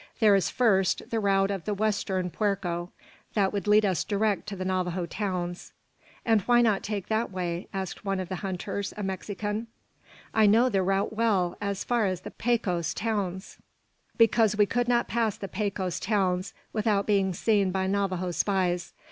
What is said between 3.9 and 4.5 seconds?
direct